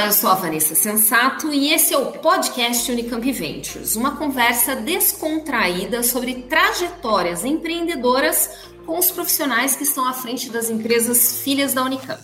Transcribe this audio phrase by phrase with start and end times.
[0.00, 4.74] Olá, eu sou a Vanessa Sensato e esse é o podcast Unicamp Ventures, uma conversa
[4.74, 8.48] descontraída sobre trajetórias empreendedoras
[8.86, 12.22] com os profissionais que estão à frente das empresas filhas da Unicamp.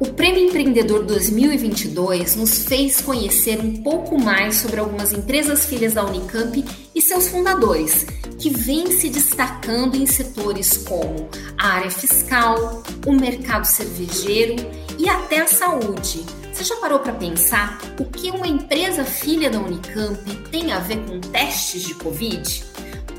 [0.00, 6.02] O Prêmio Empreendedor 2022 nos fez conhecer um pouco mais sobre algumas empresas filhas da
[6.06, 6.64] Unicamp
[6.94, 8.06] e seus fundadores
[8.42, 14.56] que vem se destacando em setores como a área fiscal, o mercado cervejeiro
[14.98, 16.24] e até a saúde.
[16.52, 20.18] Você já parou para pensar o que uma empresa filha da Unicamp
[20.50, 22.64] tem a ver com testes de Covid?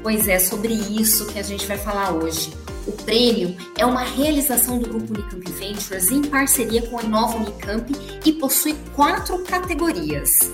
[0.01, 2.51] Pois é sobre isso que a gente vai falar hoje.
[2.85, 7.89] O prêmio é uma realização do Grupo Unicamp Ventures em parceria com a Nova Unicamp
[8.25, 10.51] e possui quatro categorias.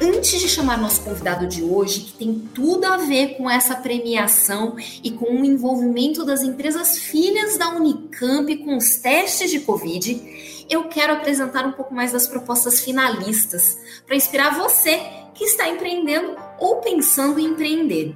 [0.00, 4.76] Antes de chamar nosso convidado de hoje, que tem tudo a ver com essa premiação
[5.02, 10.84] e com o envolvimento das empresas filhas da Unicamp com os testes de Covid, eu
[10.84, 15.00] quero apresentar um pouco mais das propostas finalistas para inspirar você
[15.34, 18.14] que está empreendendo ou pensando em empreender.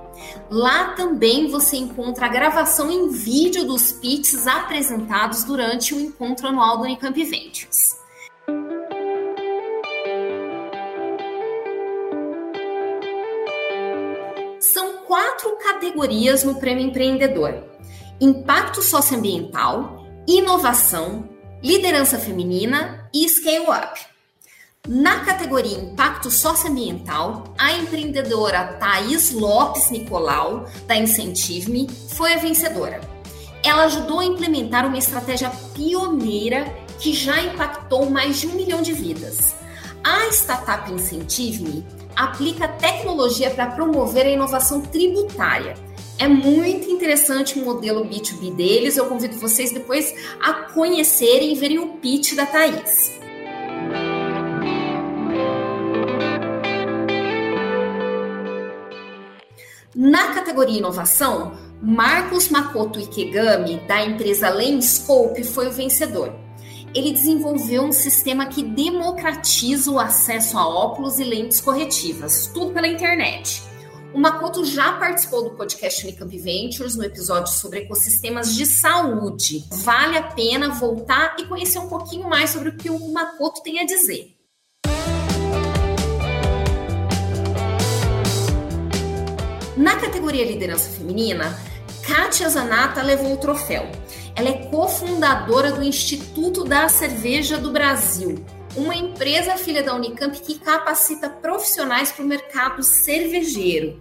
[0.51, 6.77] Lá também você encontra a gravação em vídeo dos pitches apresentados durante o encontro anual
[6.77, 7.97] do Unicamp Ventures.
[14.61, 17.76] São quatro categorias no Prêmio Empreendedor
[18.21, 21.29] impacto socioambiental, inovação,
[21.63, 24.01] liderança feminina e scale up.
[24.89, 33.01] Na categoria Impacto Socioambiental, a empreendedora Thaís Lopes Nicolau, da Incentive-me, foi a vencedora.
[33.65, 36.65] Ela ajudou a implementar uma estratégia pioneira
[37.01, 39.57] que já impactou mais de um milhão de vidas.
[40.05, 41.85] A startup Incentive-me
[42.15, 45.75] aplica tecnologia para promover a inovação tributária
[46.19, 48.97] é muito interessante o modelo B2B deles.
[48.97, 53.13] Eu convido vocês depois a conhecerem e verem o pitch da Thaís.
[59.95, 66.35] Na categoria inovação, Marcos Makoto Ikegami, da empresa Lenscope, foi o vencedor.
[66.95, 72.87] Ele desenvolveu um sistema que democratiza o acesso a óculos e lentes corretivas, tudo pela
[72.87, 73.63] internet.
[74.15, 79.65] O Makoto já participou do podcast Unicamp Ventures no episódio sobre ecossistemas de saúde.
[79.71, 83.81] Vale a pena voltar e conhecer um pouquinho mais sobre o que o Makoto tem
[83.81, 84.35] a dizer.
[89.77, 91.55] Na categoria liderança feminina,
[92.07, 93.87] Kátia Zanata levou o troféu.
[94.35, 98.45] Ela é cofundadora do Instituto da Cerveja do Brasil,
[98.77, 103.99] uma empresa filha da Unicamp que capacita profissionais para o mercado cervejeiro.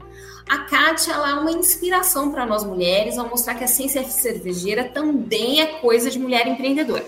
[0.48, 5.62] A Kátia é uma inspiração para nós mulheres ao mostrar que a ciência cervejeira também
[5.62, 7.06] é coisa de mulher empreendedora.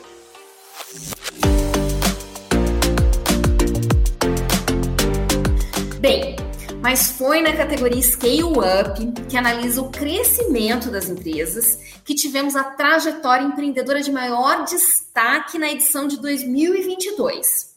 [6.00, 6.36] Bem,
[6.82, 12.64] mas foi na categoria Scale Up, que analisa o crescimento das empresas, que tivemos a
[12.64, 17.76] trajetória empreendedora de maior destaque na edição de 2022.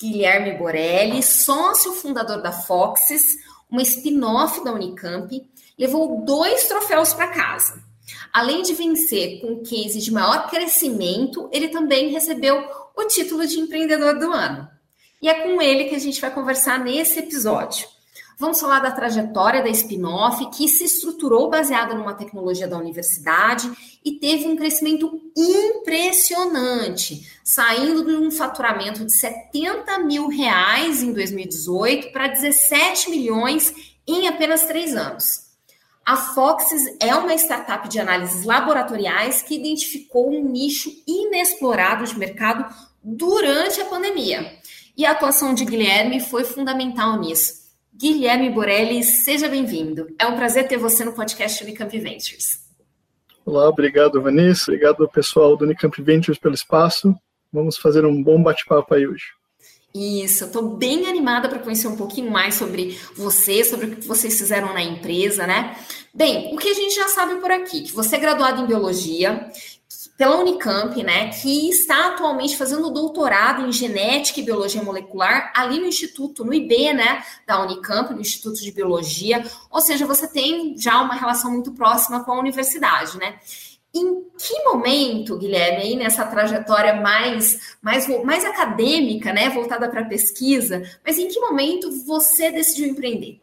[0.00, 3.36] Guilherme Borelli, sócio fundador da Foxes,
[3.70, 5.28] uma spin-off da Unicamp,
[5.76, 7.82] levou dois troféus para casa.
[8.32, 12.64] Além de vencer com o case de maior crescimento, ele também recebeu
[12.96, 14.68] o título de empreendedor do ano.
[15.20, 17.97] E é com ele que a gente vai conversar nesse episódio.
[18.40, 23.68] Vamos falar da trajetória da spin-off, que se estruturou baseada numa tecnologia da universidade
[24.04, 32.12] e teve um crescimento impressionante, saindo de um faturamento de 70 mil reais em 2018
[32.12, 33.74] para 17 milhões
[34.06, 35.48] em apenas três anos.
[36.06, 42.72] A Foxes é uma startup de análises laboratoriais que identificou um nicho inexplorado de mercado
[43.02, 44.56] durante a pandemia.
[44.96, 47.57] E a atuação de Guilherme foi fundamental nisso.
[47.98, 50.06] Guilherme Borelli, seja bem-vindo.
[50.20, 52.60] É um prazer ter você no podcast Unicamp Ventures.
[53.44, 54.70] Olá, obrigado, Vanessa.
[54.70, 57.12] Obrigado ao pessoal do Unicamp Ventures pelo espaço.
[57.52, 59.24] Vamos fazer um bom bate-papo aí hoje.
[59.92, 64.06] Isso, eu estou bem animada para conhecer um pouquinho mais sobre você, sobre o que
[64.06, 65.76] vocês fizeram na empresa, né?
[66.14, 69.50] Bem, o que a gente já sabe por aqui, que você é graduado em biologia,
[70.18, 75.86] pela Unicamp, né, que está atualmente fazendo doutorado em genética e biologia molecular ali no
[75.86, 81.00] Instituto, no IB, né, da Unicamp, no Instituto de Biologia, ou seja, você tem já
[81.00, 83.38] uma relação muito próxima com a universidade, né?
[83.94, 90.08] Em que momento, Guilherme, aí nessa trajetória mais, mais, mais acadêmica, né, voltada para a
[90.08, 93.40] pesquisa, mas em que momento você decidiu empreender?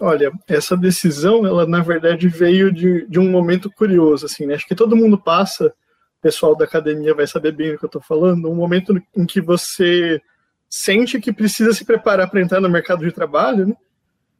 [0.00, 4.54] Olha, essa decisão, ela na verdade veio de, de um momento curioso, assim, né?
[4.54, 7.88] Acho que todo mundo passa, o pessoal da academia vai saber bem o que eu
[7.88, 10.20] estou falando, um momento em que você
[10.70, 13.74] sente que precisa se preparar para entrar no mercado de trabalho, né?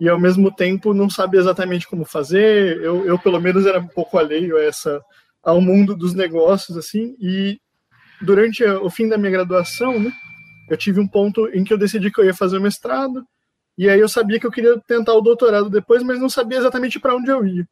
[0.01, 2.81] E ao mesmo tempo não sabe exatamente como fazer.
[2.81, 5.03] Eu, eu pelo menos era um pouco alheio a essa
[5.43, 7.15] ao mundo dos negócios assim.
[7.21, 7.61] E
[8.23, 10.11] durante o fim da minha graduação, né,
[10.71, 13.27] eu tive um ponto em que eu decidi que eu ia fazer o mestrado.
[13.81, 17.01] E aí eu sabia que eu queria tentar o doutorado depois, mas não sabia exatamente
[17.01, 17.67] para onde eu ia.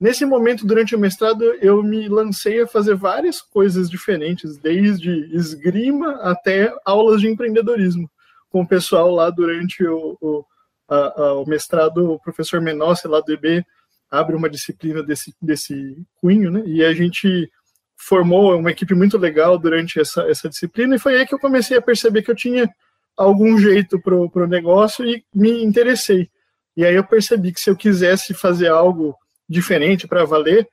[0.00, 6.12] Nesse momento, durante o mestrado, eu me lancei a fazer várias coisas diferentes, desde esgrima
[6.22, 8.10] até aulas de empreendedorismo,
[8.48, 10.42] com o pessoal lá durante o, o,
[10.88, 13.62] a, a, o mestrado, o professor Menossi, lá do EB,
[14.10, 16.62] abre uma disciplina desse, desse cunho, né?
[16.64, 17.52] E a gente
[17.94, 21.76] formou uma equipe muito legal durante essa, essa disciplina, e foi aí que eu comecei
[21.76, 22.72] a perceber que eu tinha
[23.16, 26.30] algum jeito para o negócio e me interessei.
[26.76, 29.14] E aí eu percebi que se eu quisesse fazer algo
[29.48, 30.68] diferente para valer,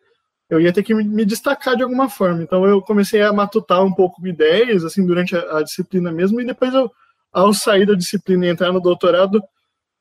[0.50, 2.42] eu ia ter que me destacar de alguma forma.
[2.42, 6.46] Então eu comecei a matutar um pouco ideias, assim, durante a, a disciplina mesmo, e
[6.46, 6.90] depois eu,
[7.32, 9.42] ao sair da disciplina e entrar no doutorado,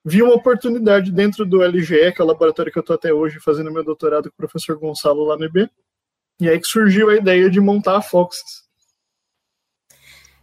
[0.04, 3.38] vi uma oportunidade dentro do LGE, que é o laboratório que eu estou até hoje
[3.40, 5.68] fazendo meu doutorado com o professor Gonçalo lá no IB,
[6.40, 8.67] e aí que surgiu a ideia de montar a Foxes.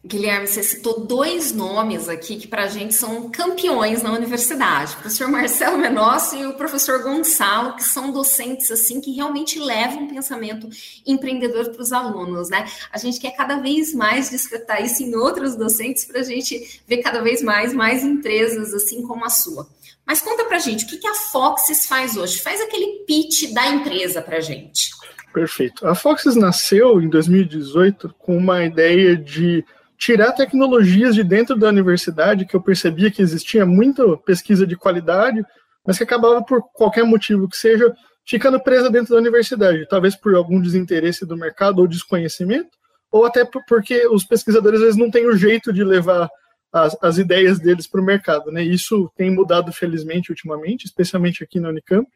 [0.06, 4.98] Guilherme, você citou dois nomes aqui que para a gente são campeões na universidade, o
[4.98, 10.08] professor Marcelo Menossi e o professor Gonçalo, que são docentes assim que realmente levam um
[10.08, 10.70] pensamento
[11.08, 12.68] empreendedor para os alunos, né?
[12.92, 16.98] A gente quer cada vez mais despertar isso em outros docentes para a gente ver
[16.98, 19.68] cada vez mais mais empresas assim como a sua.
[20.06, 22.40] Mas conta para a gente, o que a Foxes faz hoje?
[22.42, 24.92] Faz aquele pitch da empresa para a gente.
[25.34, 25.88] Perfeito.
[25.88, 29.66] A Foxes nasceu em 2018 com uma ideia de
[29.98, 35.44] tirar tecnologias de dentro da universidade, que eu percebia que existia muita pesquisa de qualidade,
[35.86, 37.94] mas que acabava, por qualquer motivo que seja,
[38.26, 42.70] ficando presa dentro da universidade, talvez por algum desinteresse do mercado ou desconhecimento,
[43.12, 46.30] ou até porque os pesquisadores às vezes não têm o jeito de levar
[46.74, 48.52] as, as ideias deles para o mercado.
[48.52, 48.64] Né?
[48.64, 52.10] Isso tem mudado felizmente ultimamente, especialmente aqui na Unicamp,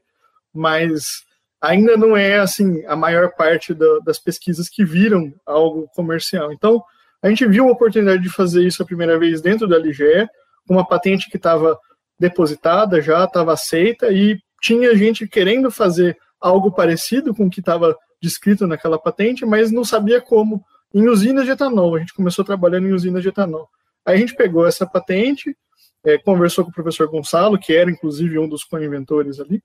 [0.54, 1.24] mas
[1.62, 6.52] ainda não é assim a maior parte da, das pesquisas que viram algo comercial.
[6.52, 6.84] Então,
[7.22, 10.28] a gente viu a oportunidade de fazer isso a primeira vez dentro da LGE,
[10.70, 11.78] uma patente que estava
[12.20, 17.96] depositada já, estava aceita, e tinha gente querendo fazer algo parecido com o que estava
[18.22, 20.64] descrito naquela patente, mas não sabia como
[20.94, 21.96] em usinas de etanol.
[21.96, 23.70] A gente começou trabalhando em usinas de etanol.
[24.06, 25.56] Aí a gente pegou essa patente,
[26.04, 29.62] é, conversou com o professor Gonçalo, que era inclusive um dos co-inventores ali,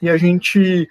[0.00, 0.88] e a gente.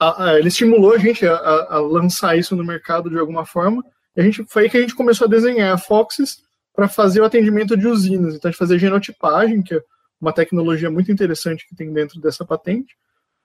[0.00, 3.84] A, a, ele estimulou a gente a, a, lançar isso no mercado de alguma forma,
[4.20, 6.38] a gente, foi aí que a gente começou a desenhar Foxes
[6.74, 8.34] para fazer o atendimento de usinas.
[8.34, 9.82] Então, a gente fazer genotipagem, que é
[10.20, 12.96] uma tecnologia muito interessante que tem dentro dessa patente,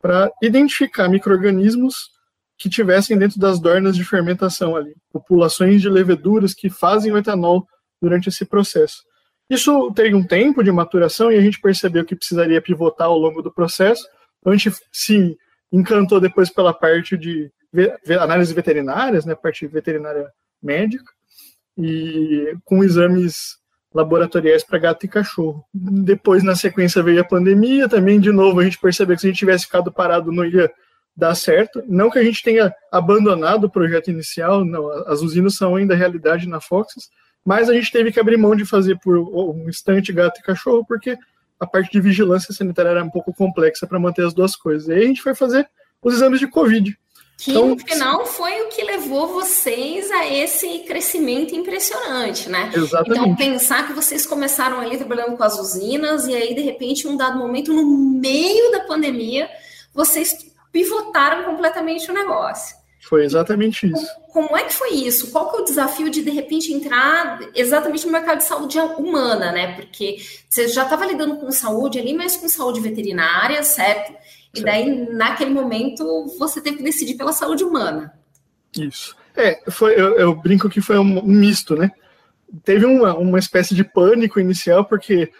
[0.01, 2.11] para identificar micro-organismos
[2.57, 7.67] que tivessem dentro das dornas de fermentação ali, populações de leveduras que fazem o etanol
[8.01, 9.03] durante esse processo.
[9.49, 13.41] Isso teve um tempo de maturação e a gente percebeu que precisaria pivotar ao longo
[13.41, 14.07] do processo.
[14.39, 15.37] Então a gente se
[15.71, 17.51] encantou depois pela parte de
[18.19, 20.29] análises veterinárias, né, parte veterinária
[20.63, 21.11] médica
[21.77, 23.57] e com exames
[23.93, 25.63] laboratoriais para gato e cachorro.
[25.73, 29.29] Depois, na sequência, veio a pandemia, também, de novo, a gente percebeu que se a
[29.29, 30.71] gente tivesse ficado parado não ia
[31.15, 31.83] dar certo.
[31.87, 36.47] Não que a gente tenha abandonado o projeto inicial, não, as usinas são ainda realidade
[36.47, 37.09] na Foxes,
[37.45, 40.85] mas a gente teve que abrir mão de fazer por um instante gato e cachorro,
[40.87, 41.17] porque
[41.59, 44.87] a parte de vigilância sanitária era um pouco complexa para manter as duas coisas.
[44.87, 45.69] E aí a gente foi fazer
[46.01, 46.97] os exames de Covid.
[47.37, 52.71] Que então, no final foi o que levou vocês a esse crescimento impressionante, né?
[52.73, 53.19] Exatamente.
[53.19, 57.09] Então, pensar que vocês começaram ali trabalhando com as usinas e aí, de repente, em
[57.09, 59.49] um dado momento, no meio da pandemia,
[59.93, 62.75] vocês pivotaram completamente o negócio.
[63.03, 64.07] Foi exatamente isso.
[64.31, 65.29] Como, é que foi isso?
[65.31, 69.51] Qual que é o desafio de, de repente, entrar exatamente no mercado de saúde humana,
[69.51, 69.75] né?
[69.75, 70.17] Porque
[70.49, 74.13] você já estava lidando com saúde ali, mas com saúde veterinária, certo?
[74.55, 78.13] E daí, naquele momento, você teve que decidir pela saúde humana.
[78.77, 79.15] Isso.
[79.35, 81.91] É, foi, eu, eu brinco que foi um, um misto, né?
[82.63, 85.31] Teve uma, uma espécie de pânico inicial, porque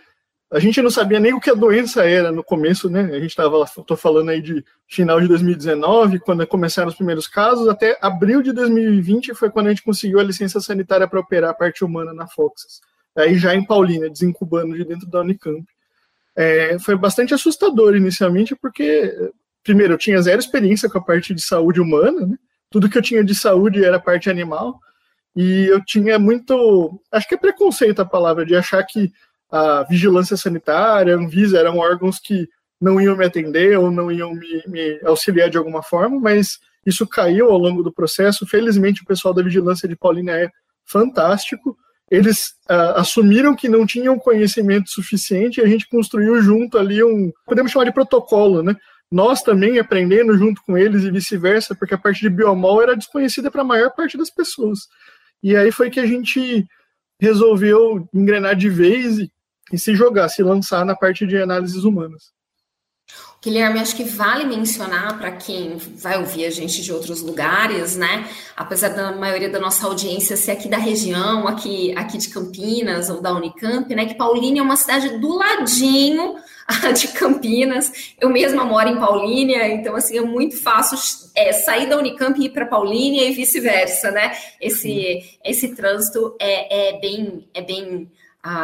[0.54, 3.02] a gente não sabia nem o que a doença era no começo, né?
[3.02, 7.68] A gente estava, estou falando aí de final de 2019, quando começaram os primeiros casos,
[7.68, 11.56] até abril de 2020 foi quando a gente conseguiu a licença sanitária para operar a
[11.56, 12.82] parte humana na Foxes.
[13.18, 15.66] Aí já em Paulínia, desincubando de dentro da Unicamp
[16.36, 19.32] é, foi bastante assustador inicialmente, porque,
[19.64, 22.38] primeiro, eu tinha zero experiência com a parte de saúde humana, né?
[22.70, 24.80] tudo que eu tinha de saúde era parte animal,
[25.36, 29.12] e eu tinha muito, acho que é preconceito a palavra, de achar que
[29.54, 32.50] a vigilância sanitária, a Anvisa eram órgãos que
[32.82, 37.08] não iam me atender ou não iam me, me auxiliar de alguma forma, mas isso
[37.08, 38.48] caiu ao longo do processo.
[38.48, 40.50] Felizmente, o pessoal da vigilância de Paulínia é
[40.84, 41.78] fantástico.
[42.10, 47.32] Eles uh, assumiram que não tinham conhecimento suficiente e a gente construiu junto ali um,
[47.46, 48.76] podemos chamar de protocolo, né?
[49.12, 53.52] Nós também aprendendo junto com eles e vice-versa, porque a parte de biomol era desconhecida
[53.52, 54.80] para a maior parte das pessoas.
[55.44, 56.66] E aí foi que a gente
[57.20, 59.32] resolveu engrenar de vez e,
[59.74, 62.32] e se jogar, se lançar na parte de análises humanas.
[63.44, 68.30] Guilherme, acho que vale mencionar para quem vai ouvir a gente de outros lugares, né?
[68.56, 73.20] Apesar da maioria da nossa audiência ser aqui da região, aqui, aqui de Campinas ou
[73.20, 74.06] da Unicamp, né?
[74.06, 76.36] Que Paulínia é uma cidade do ladinho
[76.98, 78.14] de Campinas.
[78.22, 80.98] Eu mesma moro em Paulínia, então assim é muito fácil
[81.36, 84.38] é, sair da Unicamp e ir para Paulínia e vice-versa, né?
[84.62, 88.10] Esse, esse trânsito é, é bem é bem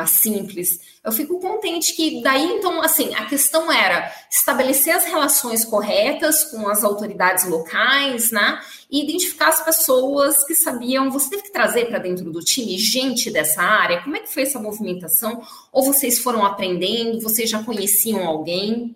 [0.05, 0.79] simples.
[1.03, 6.67] Eu fico contente que daí, então, assim, a questão era estabelecer as relações corretas com
[6.67, 8.59] as autoridades locais, né?
[8.91, 11.09] E identificar as pessoas que sabiam.
[11.09, 14.01] Você teve que trazer para dentro do time gente dessa área.
[14.01, 15.41] Como é que foi essa movimentação?
[15.71, 17.21] Ou vocês foram aprendendo?
[17.21, 18.95] Vocês já conheciam alguém?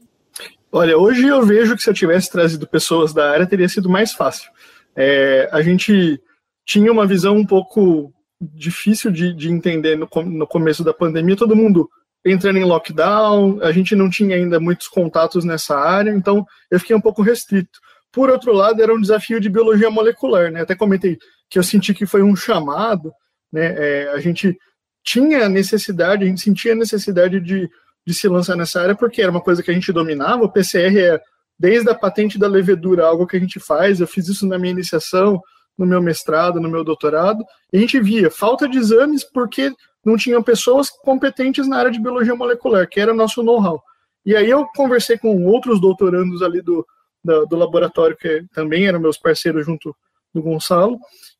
[0.69, 4.11] Olha, hoje eu vejo que se eu tivesse trazido pessoas da área teria sido mais
[4.11, 4.51] fácil.
[4.95, 6.19] É, a gente
[6.65, 8.11] tinha uma visão um pouco
[8.53, 11.89] difícil de, de entender no, no começo da pandemia, todo mundo
[12.25, 16.95] entrando em lockdown, a gente não tinha ainda muitos contatos nessa área, então eu fiquei
[16.95, 17.79] um pouco restrito.
[18.11, 20.61] Por outro lado, era um desafio de biologia molecular, né?
[20.61, 21.17] Até comentei
[21.49, 23.11] que eu senti que foi um chamado,
[23.51, 23.75] né?
[23.77, 24.57] É, a gente
[25.03, 27.69] tinha necessidade, a gente sentia necessidade de,
[28.05, 30.97] de se lançar nessa área, porque era uma coisa que a gente dominava, o PCR
[30.97, 31.21] é
[31.59, 34.71] desde a patente da levedura, algo que a gente faz, eu fiz isso na minha
[34.71, 35.41] iniciação,
[35.77, 39.71] no meu mestrado, no meu doutorado, e a gente via falta de exames porque
[40.05, 43.81] não tinham pessoas competentes na área de biologia molecular, que era nosso know-how.
[44.25, 46.85] E aí eu conversei com outros doutorandos ali do,
[47.23, 49.95] do, do, laboratório, que também eram meus parceiros junto
[50.33, 50.97] do Gonçalo,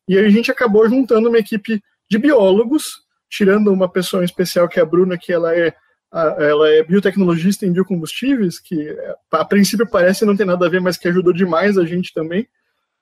[0.08, 4.78] e a gente acabou juntando uma equipe de biólogos, tirando uma pessoa em especial, que
[4.78, 5.74] é a Bruna, que ela é,
[6.12, 8.96] ela é biotecnologista em biocombustíveis, que
[9.32, 12.46] a princípio parece não ter nada a ver, mas que ajudou demais a gente também.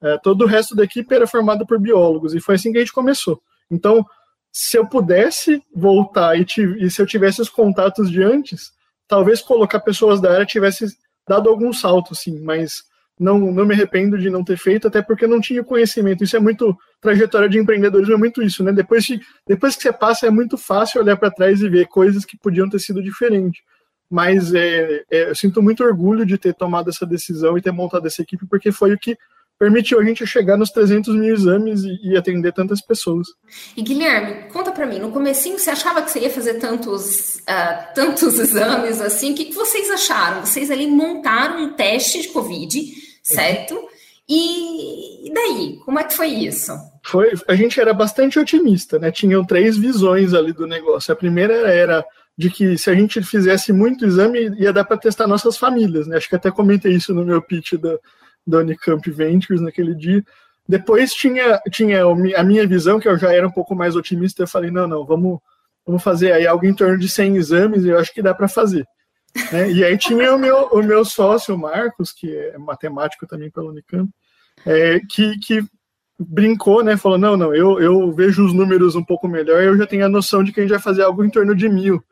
[0.02, 2.80] É, todo o resto da equipe era formado por biólogos, e foi assim que a
[2.80, 3.40] gente começou.
[3.70, 4.04] Então,
[4.52, 6.44] se eu pudesse voltar e,
[6.78, 8.72] e se eu tivesse os contatos de antes,
[9.08, 10.86] talvez colocar pessoas da área tivesse
[11.26, 12.82] dado algum salto, sim, mas
[13.18, 16.24] não, não me arrependo de não ter feito, até porque não tinha conhecimento.
[16.24, 18.72] Isso é muito trajetória de empreendedorismo, é muito isso, né?
[18.72, 22.24] Depois, de, depois que você passa, é muito fácil olhar para trás e ver coisas
[22.24, 23.62] que podiam ter sido diferentes.
[24.10, 28.06] Mas é, é, eu sinto muito orgulho de ter tomado essa decisão e ter montado
[28.06, 29.16] essa equipe, porque foi o que
[29.62, 33.28] permitiu a gente chegar nos 300 mil exames e, e atender tantas pessoas.
[33.76, 37.94] E Guilherme, conta para mim, no comecinho você achava que você ia fazer tantos, uh,
[37.94, 39.30] tantos exames assim?
[39.30, 40.44] O que, que, vocês acharam?
[40.44, 42.76] Vocês ali montaram um teste de Covid,
[43.22, 43.74] certo?
[43.74, 43.88] Uhum.
[44.28, 46.72] E, e daí, como é que foi isso?
[47.04, 49.12] Foi, a gente era bastante otimista, né?
[49.12, 51.12] Tinham três visões ali do negócio.
[51.12, 52.04] A primeira era
[52.36, 56.16] de que se a gente fizesse muito exame, ia dar para testar nossas famílias, né?
[56.16, 57.96] Acho que até comentei isso no meu pitch da,
[58.46, 60.24] da Unicamp Ventures naquele dia.
[60.68, 64.48] Depois tinha, tinha a minha visão, que eu já era um pouco mais otimista, eu
[64.48, 65.40] falei, não, não, vamos,
[65.84, 68.86] vamos fazer aí algo em torno de 100 exames, eu acho que dá para fazer.
[69.50, 69.72] Né?
[69.72, 73.70] E aí tinha o meu, o meu sócio, o Marcos, que é matemático também pela
[73.70, 74.10] Unicamp,
[74.66, 75.64] é, que, que
[76.18, 79.86] brincou, né, falou, não, não, eu, eu vejo os números um pouco melhor, eu já
[79.86, 82.04] tenho a noção de que a gente vai fazer algo em torno de mil.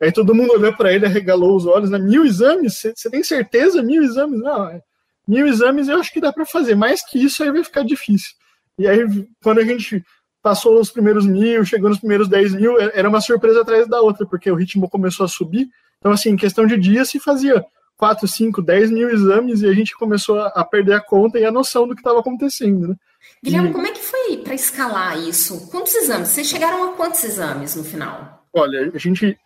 [0.00, 2.82] Aí todo mundo olhou para ele, arregalou os olhos, né, mil exames?
[2.94, 3.82] Você tem certeza?
[3.82, 4.38] Mil exames?
[4.38, 4.82] Não, é
[5.26, 8.30] mil exames eu acho que dá para fazer, mais que isso aí vai ficar difícil.
[8.78, 9.06] E aí,
[9.42, 10.04] quando a gente
[10.42, 14.00] passou os primeiros mil, chegou nos primeiros 10 mil, é, era uma surpresa atrás da
[14.00, 15.68] outra, porque o ritmo começou a subir.
[15.98, 17.64] Então, assim, em questão de dias se fazia
[17.96, 21.50] 4, 5, 10 mil exames e a gente começou a, perder a conta e a
[21.50, 22.94] noção do que estava acontecendo, né?
[23.42, 23.72] Guilherme, e...
[23.72, 25.68] como é que foi para escalar isso?
[25.68, 26.28] Quantos exames?
[26.28, 28.46] Vocês chegaram a quantos exames no final?
[28.52, 29.36] Olha, a gente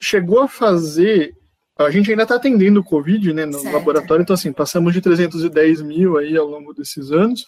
[0.00, 1.32] chegou a fazer
[1.78, 3.74] a gente ainda está atendendo o Covid né, no certo.
[3.74, 7.44] laboratório, então assim, passamos de 310 mil aí ao longo desses anos,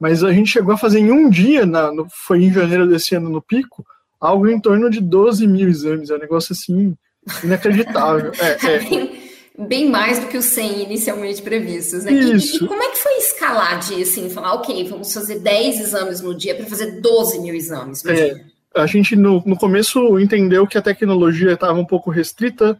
[0.00, 3.14] mas a gente chegou a fazer em um dia, na, no, foi em janeiro desse
[3.14, 3.84] ano no pico,
[4.20, 6.94] algo em torno de 12 mil exames, é um negócio assim,
[7.42, 8.32] inacreditável.
[8.40, 8.78] É, é.
[8.78, 9.20] Bem,
[9.58, 12.12] bem, mais do que os 100 inicialmente previstos, né?
[12.12, 12.62] Isso.
[12.62, 16.20] E, e, como é que foi escalar de, assim, falar, ok, vamos fazer 10 exames
[16.20, 18.44] no dia para fazer 12 mil exames é?
[18.74, 22.78] A gente, no, no começo, entendeu que a tecnologia estava um pouco restrita,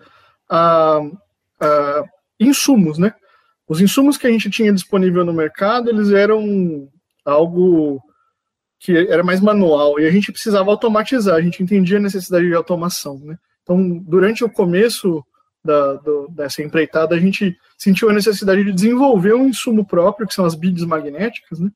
[0.49, 1.01] a,
[1.61, 2.05] a
[2.41, 3.13] insumos, né?
[3.69, 6.89] Os insumos que a gente tinha disponível no mercado, eles eram
[7.25, 8.01] algo
[8.81, 12.55] que era mais manual e a gente precisava automatizar, a gente entendia a necessidade de
[12.55, 13.37] automação, né?
[13.63, 15.23] Então, durante o começo
[15.63, 20.33] da, do, dessa empreitada, a gente sentiu a necessidade de desenvolver um insumo próprio, que
[20.33, 21.71] são as beads magnéticas, né?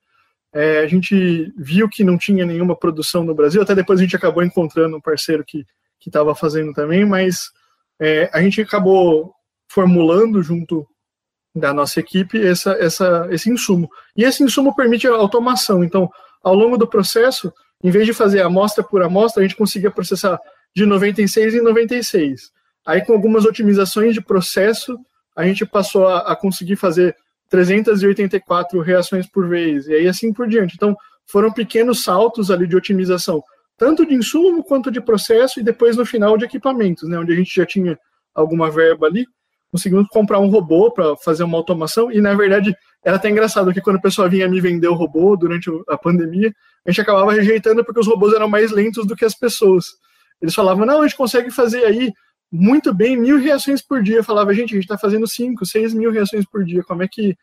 [0.54, 4.16] É, a gente viu que não tinha nenhuma produção no Brasil, até depois a gente
[4.16, 5.66] acabou encontrando um parceiro que
[6.06, 7.50] estava fazendo também, mas
[8.04, 9.32] é, a gente acabou
[9.70, 10.84] formulando junto
[11.54, 13.88] da nossa equipe essa, essa, esse insumo.
[14.16, 15.84] E esse insumo permite a automação.
[15.84, 16.10] Então,
[16.42, 20.40] ao longo do processo, em vez de fazer amostra por amostra, a gente conseguia processar
[20.74, 22.50] de 96 em 96.
[22.84, 24.98] Aí, com algumas otimizações de processo,
[25.36, 27.14] a gente passou a, a conseguir fazer
[27.50, 30.74] 384 reações por vez, e aí assim por diante.
[30.74, 33.44] Então, foram pequenos saltos ali de otimização,
[33.82, 37.34] tanto de insumo quanto de processo, e depois no final de equipamentos, né, onde a
[37.34, 37.98] gente já tinha
[38.32, 39.26] alguma verba ali,
[39.72, 43.80] conseguimos comprar um robô para fazer uma automação, e na verdade era até engraçado que
[43.80, 46.54] quando a pessoa vinha me vender o robô durante a pandemia,
[46.86, 49.86] a gente acabava rejeitando porque os robôs eram mais lentos do que as pessoas.
[50.40, 52.12] Eles falavam, não, a gente consegue fazer aí
[52.52, 54.18] muito bem mil reações por dia.
[54.18, 56.84] Eu falava, gente, a gente está fazendo cinco, seis mil reações por dia.
[56.84, 57.34] Como é que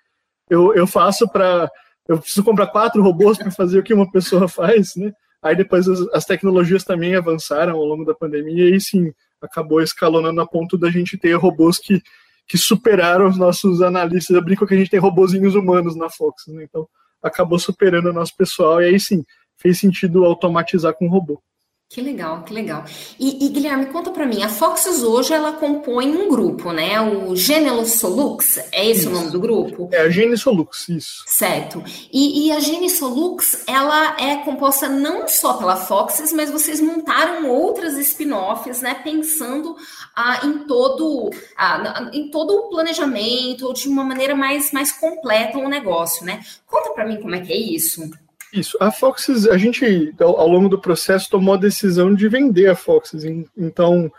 [0.49, 1.69] eu, eu faço para.
[2.07, 5.11] Eu preciso comprar quatro robôs para fazer o que uma pessoa faz, né?
[5.41, 10.41] Aí depois as, as, tecnologias também avançaram ao longo da pandemia e sim, acabou escalonando
[10.41, 12.01] a ponto da gente ter robôs que,
[12.47, 14.35] que superaram os nossos analistas.
[14.35, 16.63] Eu brinco que a gente tem robôzinhos humanos na Fox, né?
[16.63, 16.87] Então
[17.23, 19.23] acabou superando o nosso pessoal e aí sim,
[19.57, 21.41] fez sentido automatizar com robô.
[21.89, 22.85] Que legal, que legal.
[23.19, 27.01] E, e Guilherme, conta para mim, a Foxes hoje ela compõe um grupo, né?
[27.01, 27.35] O
[27.83, 29.09] Solux, é esse isso.
[29.09, 29.89] o nome do grupo?
[29.91, 31.23] É a Solux, isso.
[31.25, 31.83] Certo.
[32.13, 37.97] E, e a Solux, ela é composta não só pela Foxes, mas vocês montaram outras
[37.97, 38.93] spin-offs, né?
[39.03, 39.75] Pensando
[40.15, 45.61] ah, em todo ah, em todo o planejamento, de uma maneira mais, mais completa o
[45.61, 46.45] um negócio, né?
[46.67, 48.07] Conta para mim como é que é isso.
[48.53, 48.77] Isso.
[48.79, 53.23] A Foxes, a gente, ao, longo do processo, tomou a decisão de vender a Foxes.
[53.55, 54.11] Então,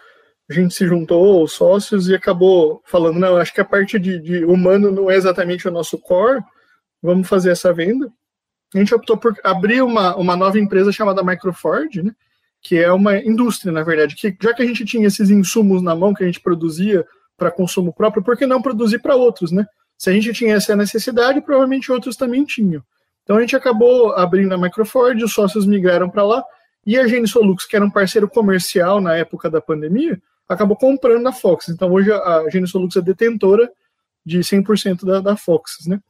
[0.49, 4.21] a gente se juntou aos sócios e acabou falando: não, acho que a parte de,
[4.21, 6.40] de humano não é exatamente o nosso core,
[7.03, 8.11] vamos fazer essa venda.
[8.75, 12.12] A gente optou por abrir uma, uma nova empresa chamada Microford, né?
[12.62, 15.95] que é uma indústria, na verdade, que já que a gente tinha esses insumos na
[15.97, 19.66] mão que a gente produzia para consumo próprio, por que não produzir para outros, né?
[19.97, 22.83] Se a gente tinha essa necessidade, provavelmente outros também tinham.
[23.31, 26.45] Então a gente acabou abrindo a Microford, os sócios migraram para lá,
[26.85, 31.33] e a Genisolux, que era um parceiro comercial na época da pandemia, acabou comprando a
[31.33, 31.69] Fox.
[31.69, 33.71] Então hoje a Genisolux é detentora
[34.27, 36.01] de 100% da, da Fox, né?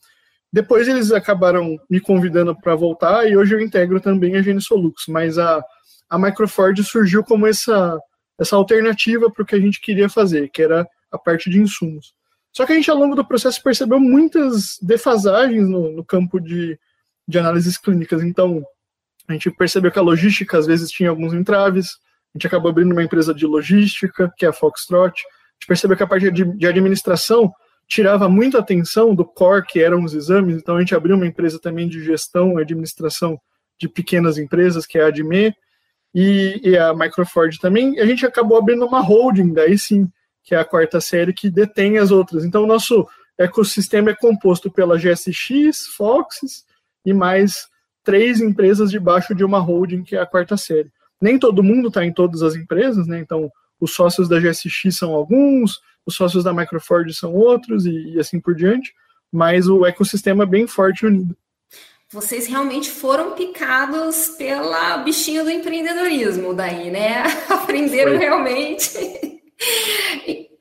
[0.50, 5.36] Depois eles acabaram me convidando para voltar e hoje eu integro também a Genisolux, mas
[5.36, 5.62] a,
[6.08, 8.00] a Microford surgiu como essa,
[8.38, 12.14] essa alternativa para o que a gente queria fazer, que era a parte de insumos.
[12.50, 16.78] Só que a gente, ao longo do processo, percebeu muitas defasagens no, no campo de,
[17.30, 18.22] de análises clínicas.
[18.22, 18.62] Então,
[19.28, 21.86] a gente percebeu que a logística às vezes tinha alguns entraves,
[22.34, 25.96] a gente acabou abrindo uma empresa de logística, que é a Foxtrot, a gente percebeu
[25.96, 27.52] que a parte de, administração
[27.88, 31.58] tirava muita atenção do core, que eram os exames, então a gente abriu uma empresa
[31.60, 33.40] também de gestão e administração
[33.78, 35.54] de pequenas empresas, que é a ADME,
[36.14, 40.08] e, e a Microford também, e a gente acabou abrindo uma holding, daí sim,
[40.42, 42.44] que é a quarta série, que detém as outras.
[42.44, 43.06] Então, o nosso
[43.38, 46.64] ecossistema é composto pela GSX, Foxes,
[47.04, 47.68] e mais
[48.04, 50.90] três empresas debaixo de uma holding, que é a quarta série.
[51.20, 53.18] Nem todo mundo está em todas as empresas, né?
[53.18, 58.20] Então, os sócios da GSX são alguns, os sócios da Microford são outros, e, e
[58.20, 58.92] assim por diante,
[59.32, 61.36] mas o ecossistema é bem forte e unido.
[62.12, 67.22] Vocês realmente foram picados pela bichinha do empreendedorismo daí, né?
[67.48, 68.18] Aprenderam Foi.
[68.18, 69.40] realmente.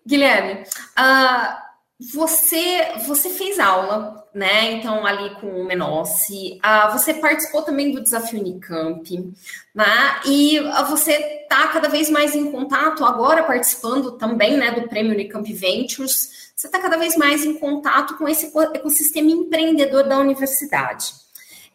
[0.06, 1.69] Guilherme, uh,
[2.00, 4.72] você, você fez aula, né?
[4.74, 9.34] Então, ali com o Menossi, uh, você participou também do Desafio Unicamp,
[9.76, 10.22] né?
[10.26, 15.12] E uh, você está cada vez mais em contato, agora participando também né, do Prêmio
[15.12, 21.14] Unicamp Ventures, você está cada vez mais em contato com esse ecossistema empreendedor da universidade.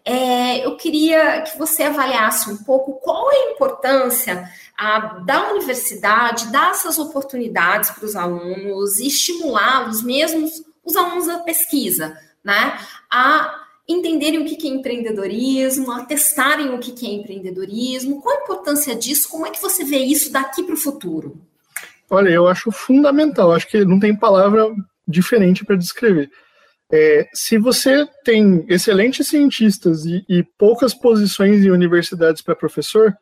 [0.04, 6.52] É, eu queria que você avaliasse um pouco qual é a importância a, da universidade
[6.52, 10.46] dar essas oportunidades para os alunos e estimulá-los, mesmo
[10.84, 12.78] os alunos da pesquisa, né,
[13.10, 18.94] a entenderem o que é empreendedorismo, a testarem o que é empreendedorismo, qual a importância
[18.94, 21.40] disso, como é que você vê isso daqui para o futuro?
[22.10, 24.74] Olha, eu acho fundamental, acho que não tem palavra
[25.06, 26.30] diferente para descrever.
[26.92, 33.14] É, se você tem excelentes cientistas e, e poucas posições em universidades para professor,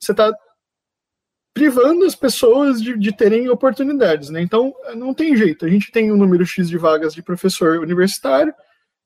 [0.00, 0.32] você está
[1.54, 4.40] privando as pessoas de, de, terem oportunidades, né?
[4.40, 5.64] Então, não tem jeito.
[5.64, 8.54] A gente tem um número X de vagas de professor universitário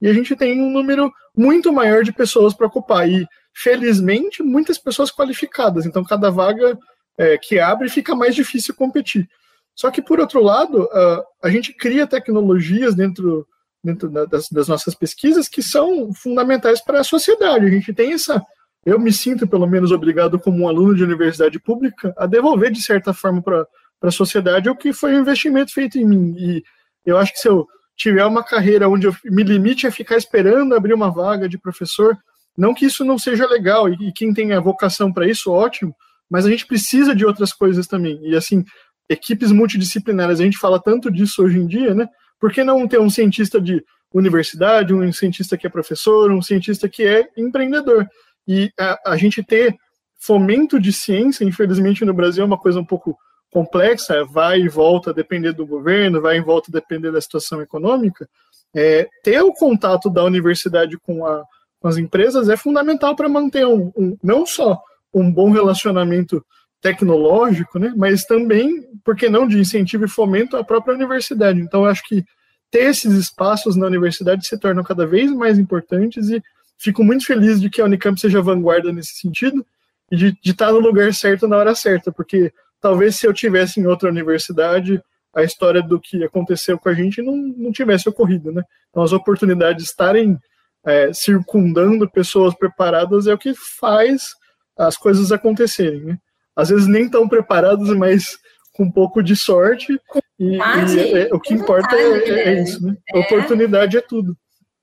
[0.00, 3.09] e a gente tem um número muito maior de pessoas para ocupar.
[3.09, 5.87] E, felizmente, muitas pessoas qualificadas.
[5.87, 6.78] Então, cada vaga
[7.16, 9.28] é, que abre fica mais difícil competir.
[9.74, 13.46] Só que, por outro lado, uh, a gente cria tecnologias dentro,
[13.82, 17.66] dentro das, das, nossas pesquisas que são fundamentais para a sociedade.
[17.66, 18.42] A gente tem essa.
[18.84, 22.82] Eu me sinto, pelo menos, obrigado, como um aluno de universidade pública, a devolver, de
[22.82, 23.66] certa forma, para
[24.02, 26.34] a sociedade o que foi um investimento feito em mim.
[26.36, 26.62] E
[27.04, 27.66] eu acho que se eu
[27.96, 32.16] tiver uma carreira onde eu me limite a ficar esperando abrir uma vaga de professor,
[32.56, 35.94] não que isso não seja legal, e, e quem tem a vocação para isso, ótimo,
[36.30, 38.18] mas a gente precisa de outras coisas também.
[38.22, 38.64] E assim,
[39.08, 42.08] equipes multidisciplinares, a gente fala tanto disso hoje em dia, né?
[42.42, 46.88] Por que não ter um cientista de universidade, um cientista que é professor, um cientista
[46.88, 48.05] que é empreendedor?
[48.48, 49.76] E a, a gente ter
[50.18, 53.16] fomento de ciência, infelizmente no Brasil é uma coisa um pouco
[53.48, 58.28] complexa, vai e volta depender do governo, vai e volta depender da situação econômica.
[58.74, 61.44] É, ter o contato da universidade com, a,
[61.78, 64.83] com as empresas é fundamental para manter um, um, não só
[65.14, 66.44] um bom relacionamento
[66.82, 71.60] tecnológico, né, mas também, por que não, de incentivo e fomento à própria universidade.
[71.60, 72.24] Então, acho que
[72.70, 76.42] ter esses espaços na universidade se tornam cada vez mais importantes e
[76.76, 79.64] fico muito feliz de que a Unicamp seja vanguarda nesse sentido
[80.10, 83.78] e de, de estar no lugar certo na hora certa, porque talvez se eu tivesse
[83.78, 85.00] em outra universidade,
[85.34, 88.62] a história do que aconteceu com a gente não, não tivesse ocorrido, né?
[88.90, 90.38] Então, as oportunidades de estarem
[90.84, 94.34] é, circundando pessoas preparadas é o que faz
[94.76, 96.18] as coisas acontecerem, né?
[96.56, 98.38] Às vezes nem tão preparados, mas
[98.72, 99.98] com um pouco de sorte.
[100.38, 100.60] E, e
[101.00, 102.96] é, é, o que importa é, é, isso, né?
[103.12, 103.18] É.
[103.18, 104.36] Oportunidade é tudo.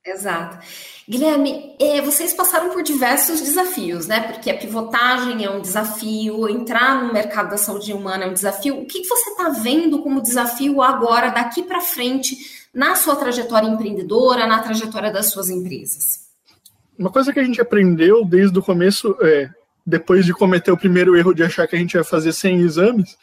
[0.06, 0.58] Exato.
[1.08, 4.22] Guilherme, é, vocês passaram por diversos desafios, né?
[4.32, 8.80] Porque a pivotagem é um desafio, entrar no mercado da saúde humana é um desafio.
[8.80, 12.38] O que, que você está vendo como desafio agora, daqui para frente,
[12.74, 16.30] na sua trajetória empreendedora, na trajetória das suas empresas?
[16.98, 19.50] Uma coisa que a gente aprendeu desde o começo é
[19.90, 23.18] depois de cometer o primeiro erro de achar que a gente ia fazer 100 exames,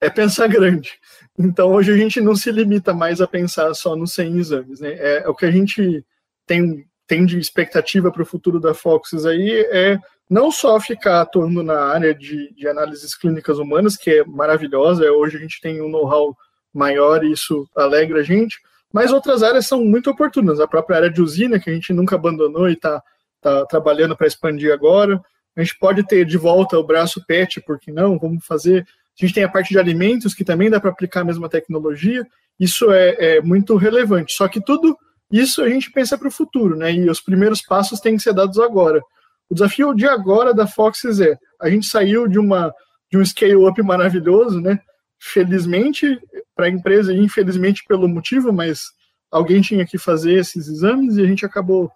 [0.00, 0.92] é pensar grande.
[1.38, 4.80] Então, hoje a gente não se limita mais a pensar só nos 100 exames.
[4.80, 4.94] Né?
[4.98, 6.04] É o que a gente
[6.46, 9.98] tem, tem de expectativa para o futuro da Foxes aí é
[10.28, 15.10] não só ficar atuando na área de, de análises clínicas humanas, que é maravilhosa, é,
[15.10, 16.36] hoje a gente tem um know-how
[16.74, 18.58] maior e isso alegra a gente,
[18.92, 20.58] mas outras áreas são muito oportunas.
[20.58, 23.00] A própria área de usina, que a gente nunca abandonou e está
[23.40, 25.20] tá trabalhando para expandir agora.
[25.56, 28.18] A gente pode ter de volta o braço PET, por que não?
[28.18, 28.86] Vamos fazer.
[29.20, 32.26] A gente tem a parte de alimentos, que também dá para aplicar a mesma tecnologia.
[32.60, 34.34] Isso é, é, muito relevante.
[34.34, 34.96] Só que tudo
[35.30, 36.92] isso a gente pensa para o futuro, né?
[36.92, 39.00] E os primeiros passos têm que ser dados agora.
[39.48, 42.72] O desafio de agora da Foxes é: a gente saiu de, uma,
[43.10, 44.78] de um scale-up maravilhoso, né?
[45.18, 46.18] Felizmente
[46.54, 48.82] para a empresa e infelizmente pelo motivo, mas
[49.30, 51.90] alguém tinha que fazer esses exames e a gente acabou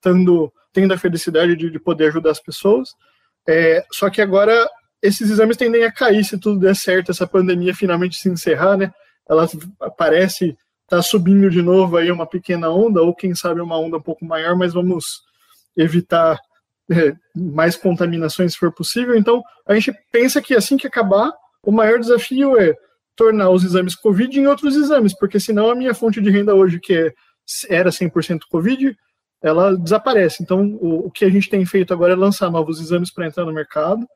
[0.00, 2.90] tendo tendo a felicidade de, de poder ajudar as pessoas.
[3.48, 4.68] É, só que agora
[5.02, 8.92] esses exames tendem a cair se tudo der certo, essa pandemia finalmente se encerrar, né?
[9.26, 9.48] Ela
[9.96, 10.48] parece
[10.84, 14.02] estar tá subindo de novo aí uma pequena onda, ou quem sabe uma onda um
[14.02, 15.02] pouco maior, mas vamos
[15.74, 16.38] evitar
[16.90, 19.16] é, mais contaminações se for possível.
[19.16, 22.74] Então, a gente pensa que assim que acabar, o maior desafio é
[23.16, 26.78] tornar os exames COVID em outros exames, porque senão a minha fonte de renda hoje,
[26.78, 27.14] que é,
[27.70, 28.94] era 100% COVID,
[29.42, 30.42] ela desaparece.
[30.42, 33.44] Então, o, o que a gente tem feito agora é lançar novos exames para entrar
[33.44, 34.06] no mercado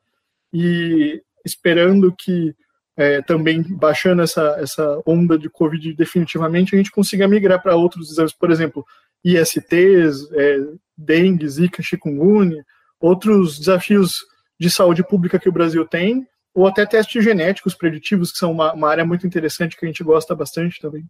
[0.53, 2.55] e esperando que
[2.97, 8.11] é, também baixando essa, essa onda de Covid definitivamente, a gente consiga migrar para outros
[8.11, 8.85] exames, por exemplo,
[9.23, 10.57] ISTs, é,
[10.97, 12.63] dengue, zika, chikungunya,
[12.99, 14.17] outros desafios
[14.59, 18.73] de saúde pública que o Brasil tem, ou até testes genéticos preditivos, que são uma,
[18.73, 21.05] uma área muito interessante que a gente gosta bastante também.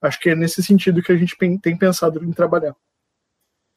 [0.00, 2.74] Acho que é nesse sentido que a gente tem pensado em trabalhar.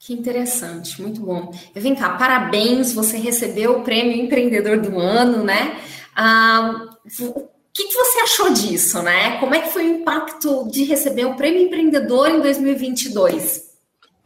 [0.03, 1.53] Que interessante, muito bom.
[1.75, 5.79] Vem cá, parabéns, você recebeu o prêmio Empreendedor do Ano, né?
[6.15, 9.37] Ah, o que, que, você achou disso, né?
[9.39, 13.61] Como é que foi o impacto de receber o prêmio Empreendedor em 2022?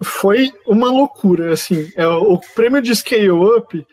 [0.01, 1.91] Foi uma loucura, assim.
[1.97, 3.85] É, o prêmio de Scale Up,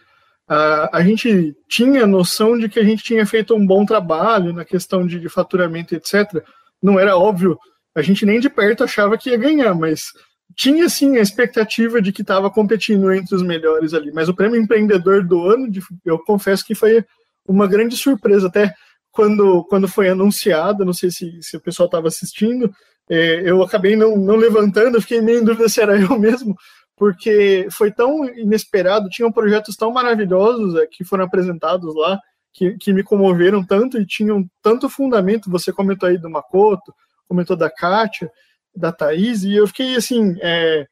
[0.46, 5.04] a, gente tinha noção de que a gente tinha feito um bom trabalho na questão
[5.04, 6.44] de faturamento, etc.
[6.80, 7.58] Não era óbvio,
[7.92, 10.12] a gente nem de perto achava que ia ganhar, mas
[10.56, 14.60] tinha sim a expectativa de que estava competindo entre os melhores ali, mas o prêmio
[14.60, 15.70] empreendedor do ano,
[16.04, 17.04] eu confesso que foi
[17.46, 18.74] uma grande surpresa, até
[19.10, 22.72] quando, quando foi anunciado, não sei se, se o pessoal estava assistindo,
[23.08, 26.56] é, eu acabei não, não levantando, fiquei meio em dúvida se era eu mesmo,
[26.96, 32.18] porque foi tão inesperado, tinham projetos tão maravilhosos é, que foram apresentados lá,
[32.52, 36.92] que, que me comoveram tanto e tinham tanto fundamento, você comentou aí do Makoto,
[37.26, 38.30] comentou da Kátia,
[38.74, 40.86] da Thaís, e eu fiquei assim, é,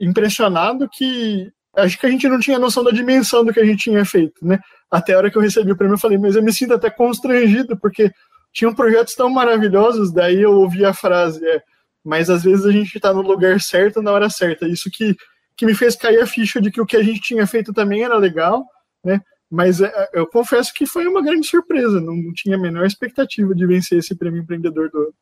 [0.00, 3.84] impressionado que acho que a gente não tinha noção da dimensão do que a gente
[3.84, 4.60] tinha feito, né?
[4.90, 6.90] Até a hora que eu recebi o prêmio, eu falei, mas eu me sinto até
[6.90, 8.12] constrangido, porque
[8.52, 11.62] tinham projetos tão maravilhosos, daí eu ouvi a frase, é,
[12.04, 14.68] mas às vezes a gente está no lugar certo na hora certa.
[14.68, 15.16] Isso que,
[15.56, 18.04] que me fez cair a ficha de que o que a gente tinha feito também
[18.04, 18.64] era legal,
[19.02, 19.20] né?
[19.50, 23.54] Mas é, eu confesso que foi uma grande surpresa, não, não tinha a menor expectativa
[23.54, 25.14] de vencer esse prêmio empreendedor do ano.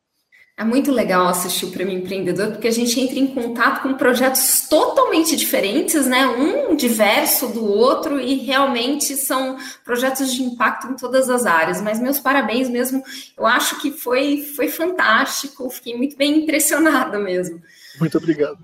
[0.61, 4.67] É muito legal assistir o Prêmio Empreendedor, porque a gente entra em contato com projetos
[4.69, 6.27] totalmente diferentes, né?
[6.27, 11.81] Um diverso do outro, e realmente são projetos de impacto em todas as áreas.
[11.81, 13.01] Mas meus parabéns mesmo,
[13.35, 17.59] eu acho que foi, foi fantástico, fiquei muito bem impressionada mesmo.
[17.99, 18.59] Muito obrigado.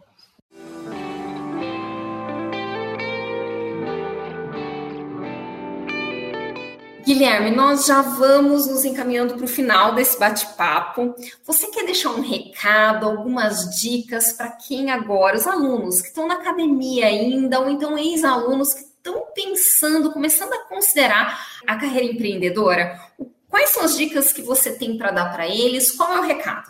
[7.08, 11.16] Guilherme, nós já vamos nos encaminhando para o final desse bate-papo.
[11.46, 16.34] Você quer deixar um recado, algumas dicas para quem agora, os alunos que estão na
[16.34, 23.00] academia ainda, ou então ex-alunos que estão pensando, começando a considerar a carreira empreendedora?
[23.48, 25.94] Quais são as dicas que você tem para dar para eles?
[25.94, 26.68] Qual é o recado?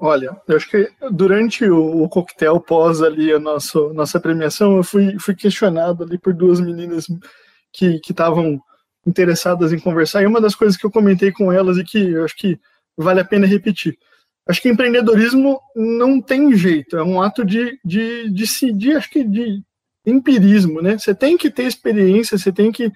[0.00, 4.82] Olha, eu acho que durante o, o coquetel pós ali a nossa, nossa premiação, eu
[4.82, 7.04] fui, fui questionado ali por duas meninas
[7.70, 8.58] que estavam
[9.08, 12.24] interessadas em conversar, e uma das coisas que eu comentei com elas e que eu
[12.24, 12.60] acho que
[12.96, 13.96] vale a pena repetir.
[14.46, 19.62] Acho que empreendedorismo não tem jeito, é um ato de, de, de, acho que de
[20.04, 20.98] empirismo, né?
[20.98, 22.92] Você tem que ter experiência, você tem que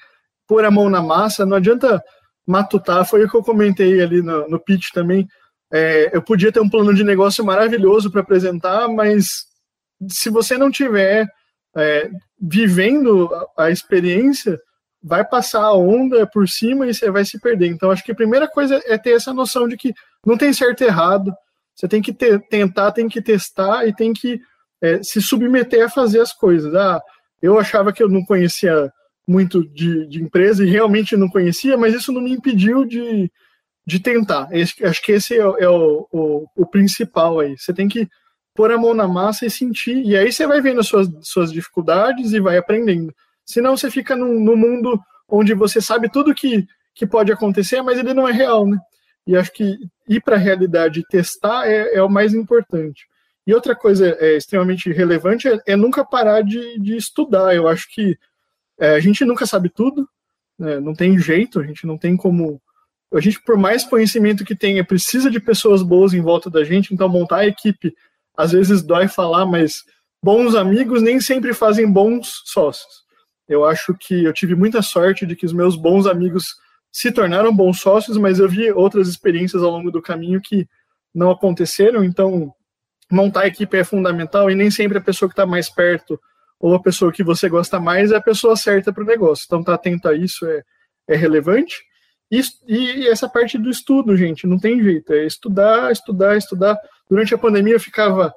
[0.46, 2.02] pôr a mão na massa, não adianta
[2.46, 5.26] matutar, foi o que eu comentei ali no, no pitch também.
[5.72, 9.46] É, eu podia ter um plano de negócio maravilhoso para apresentar, mas
[10.08, 11.26] se você não tiver
[11.76, 14.58] é, vivendo a, a experiência,
[15.02, 17.68] vai passar a onda por cima e você vai se perder.
[17.68, 19.92] Então, acho que a primeira coisa é ter essa noção de que
[20.24, 21.32] não tem certo e errado.
[21.74, 24.40] Você tem que ter, tentar, tem que testar e tem que
[24.80, 26.74] é, se submeter a fazer as coisas.
[26.74, 27.00] Ah,
[27.40, 28.92] eu achava que eu não conhecia
[29.26, 33.30] muito de, de empresa e realmente não conhecia, mas isso não me impediu de,
[33.86, 34.48] de tentar.
[34.52, 37.56] Esse, acho que esse é, é o, o, o, principal aí.
[37.56, 38.08] Você tem que
[38.54, 41.52] pôr a mão na massa e sentir, e aí você vai vendo as suas, suas
[41.52, 43.14] dificuldades e vai aprendendo.
[43.52, 47.98] Senão você fica num, num mundo onde você sabe tudo que, que pode acontecer, mas
[47.98, 48.78] ele não é real, né?
[49.26, 53.06] E acho que ir para a realidade e testar é, é, o mais importante.
[53.46, 57.54] E outra coisa é, extremamente relevante é, é nunca parar de, de, estudar.
[57.54, 58.16] Eu acho que
[58.80, 60.08] é, a gente nunca sabe tudo,
[60.58, 60.80] né?
[60.80, 62.60] não tem jeito, a gente não tem como.
[63.12, 66.94] A gente, por mais conhecimento que tenha, precisa de pessoas boas em volta da gente,
[66.94, 67.94] então montar a equipe
[68.34, 69.84] às vezes dói falar, mas
[70.24, 73.01] bons amigos nem sempre fazem bons sócios.
[73.48, 76.56] Eu acho que eu tive muita sorte de que os meus bons amigos
[76.90, 80.68] se tornaram bons sócios, mas eu vi outras experiências ao longo do caminho que
[81.14, 82.04] não aconteceram.
[82.04, 82.52] Então,
[83.10, 86.20] montar a equipe é fundamental e nem sempre a pessoa que está mais perto
[86.60, 89.44] ou a pessoa que você gosta mais é a pessoa certa para o negócio.
[89.46, 90.62] Então, estar tá atento a isso é,
[91.08, 91.82] é relevante.
[92.30, 95.12] E, e, essa parte do estudo, gente, não tem jeito.
[95.12, 96.78] É estudar, estudar, estudar.
[97.10, 98.32] Durante a pandemia eu ficava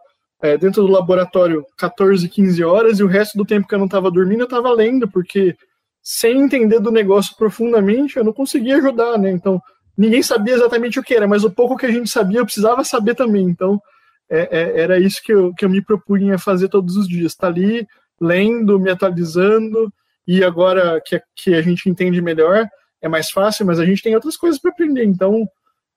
[0.45, 3.88] é, dentro do laboratório 14, 15 horas e o resto do tempo que eu não
[3.88, 5.55] estava dormindo eu estava lendo, porque
[6.03, 9.31] sem entender do negócio profundamente eu não conseguia ajudar, né?
[9.31, 9.60] Então
[9.97, 12.84] ninguém sabia exatamente o que era, mas o pouco que a gente sabia eu precisava
[12.84, 13.43] saber também.
[13.43, 13.81] Então
[14.29, 17.47] é, é, era isso que eu, que eu me propunha fazer todos os dias, estar
[17.47, 17.88] tá ali
[18.21, 19.91] lendo, me atualizando
[20.27, 22.67] e agora que, que a gente entende melhor
[23.01, 25.05] é mais fácil, mas a gente tem outras coisas para aprender.
[25.05, 25.47] Então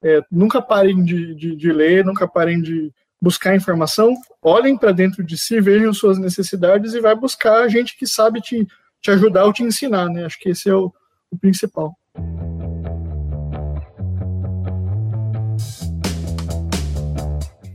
[0.02, 5.24] é, nunca parem de, de, de ler, nunca parem de buscar informação, olhem para dentro
[5.24, 8.66] de si, vejam suas necessidades e vai buscar gente que sabe te,
[9.00, 10.24] te ajudar ou te ensinar, né?
[10.24, 10.92] Acho que esse é o,
[11.30, 11.92] o principal.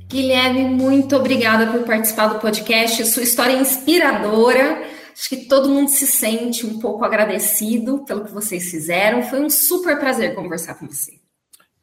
[0.08, 3.04] Guilherme, muito obrigada por participar do podcast.
[3.08, 4.84] Sua história é inspiradora.
[5.12, 9.24] Acho que todo mundo se sente um pouco agradecido pelo que vocês fizeram.
[9.24, 11.23] Foi um super prazer conversar com você.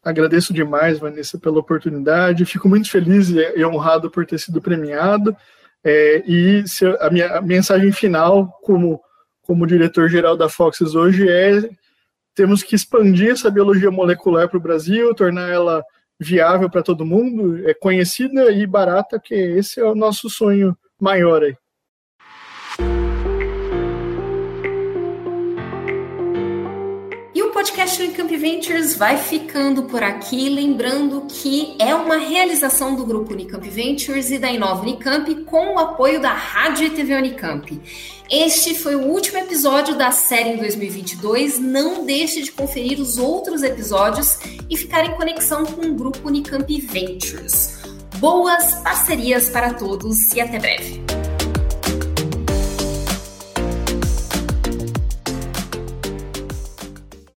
[0.02, 2.46] Agradeço demais, Vanessa, pela oportunidade.
[2.46, 5.36] Fico muito feliz e honrado por ter sido premiado.
[5.84, 6.64] É, e
[7.00, 9.00] a minha a mensagem final, como,
[9.42, 11.68] como diretor-geral da Foxes hoje, é
[12.34, 15.84] temos que expandir essa biologia molecular para o Brasil, tornar ela
[16.18, 21.42] viável para todo mundo, é conhecida e barata, que esse é o nosso sonho maior
[21.42, 21.56] aí.
[27.80, 33.66] Podcast Unicamp Ventures vai ficando por aqui, lembrando que é uma realização do grupo Unicamp
[33.70, 37.80] Ventures e da Inova Unicamp com o apoio da Rádio e TV Unicamp.
[38.30, 41.58] Este foi o último episódio da série em 2022.
[41.58, 44.38] Não deixe de conferir os outros episódios
[44.68, 47.78] e ficar em conexão com o grupo Unicamp Ventures.
[48.18, 51.19] Boas parcerias para todos e até breve.